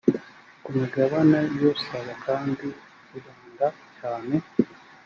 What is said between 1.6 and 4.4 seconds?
usaba kandi ikibanda cyane